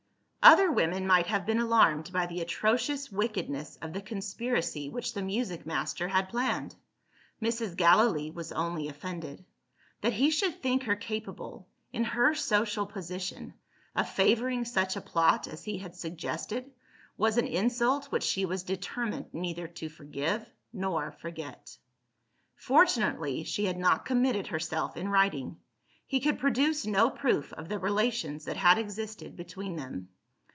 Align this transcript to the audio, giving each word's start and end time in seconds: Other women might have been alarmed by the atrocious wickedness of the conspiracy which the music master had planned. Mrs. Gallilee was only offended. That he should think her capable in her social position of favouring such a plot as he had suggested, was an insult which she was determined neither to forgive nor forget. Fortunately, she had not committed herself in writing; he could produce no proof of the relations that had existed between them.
Other 0.43 0.71
women 0.71 1.05
might 1.05 1.27
have 1.27 1.45
been 1.45 1.59
alarmed 1.59 2.11
by 2.11 2.25
the 2.25 2.41
atrocious 2.41 3.11
wickedness 3.11 3.77
of 3.79 3.93
the 3.93 4.01
conspiracy 4.01 4.89
which 4.89 5.13
the 5.13 5.21
music 5.21 5.67
master 5.67 6.07
had 6.07 6.29
planned. 6.29 6.75
Mrs. 7.39 7.77
Gallilee 7.77 8.31
was 8.31 8.51
only 8.51 8.87
offended. 8.87 9.45
That 10.01 10.13
he 10.13 10.31
should 10.31 10.59
think 10.59 10.81
her 10.85 10.95
capable 10.95 11.67
in 11.93 12.03
her 12.05 12.33
social 12.33 12.87
position 12.87 13.53
of 13.95 14.09
favouring 14.09 14.65
such 14.65 14.95
a 14.95 15.01
plot 15.01 15.45
as 15.47 15.63
he 15.63 15.77
had 15.77 15.95
suggested, 15.95 16.71
was 17.17 17.37
an 17.37 17.45
insult 17.45 18.11
which 18.11 18.23
she 18.23 18.43
was 18.43 18.63
determined 18.63 19.31
neither 19.35 19.67
to 19.67 19.89
forgive 19.89 20.43
nor 20.73 21.11
forget. 21.11 21.77
Fortunately, 22.55 23.43
she 23.43 23.65
had 23.65 23.77
not 23.77 24.05
committed 24.05 24.47
herself 24.47 24.97
in 24.97 25.07
writing; 25.07 25.57
he 26.07 26.19
could 26.19 26.39
produce 26.39 26.83
no 26.87 27.11
proof 27.11 27.53
of 27.53 27.69
the 27.69 27.77
relations 27.77 28.45
that 28.45 28.57
had 28.57 28.79
existed 28.79 29.35
between 29.35 29.75
them. 29.75 30.09